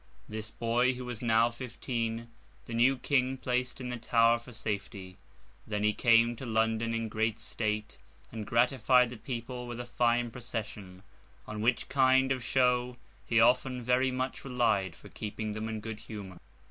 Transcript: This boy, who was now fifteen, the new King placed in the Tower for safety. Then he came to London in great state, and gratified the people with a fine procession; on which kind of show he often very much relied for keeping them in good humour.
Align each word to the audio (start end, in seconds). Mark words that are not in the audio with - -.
This 0.27 0.49
boy, 0.49 0.95
who 0.95 1.05
was 1.05 1.21
now 1.21 1.51
fifteen, 1.51 2.27
the 2.65 2.73
new 2.73 2.97
King 2.97 3.37
placed 3.37 3.79
in 3.79 3.89
the 3.89 3.97
Tower 3.99 4.39
for 4.39 4.51
safety. 4.51 5.17
Then 5.67 5.83
he 5.83 5.93
came 5.93 6.35
to 6.37 6.45
London 6.47 6.91
in 6.95 7.07
great 7.07 7.37
state, 7.37 7.99
and 8.31 8.47
gratified 8.47 9.11
the 9.11 9.17
people 9.17 9.67
with 9.67 9.79
a 9.79 9.85
fine 9.85 10.31
procession; 10.31 11.03
on 11.47 11.61
which 11.61 11.87
kind 11.87 12.31
of 12.31 12.43
show 12.43 12.97
he 13.27 13.39
often 13.39 13.83
very 13.83 14.09
much 14.09 14.43
relied 14.43 14.95
for 14.95 15.07
keeping 15.07 15.53
them 15.53 15.69
in 15.69 15.79
good 15.79 15.99
humour. 15.99 16.39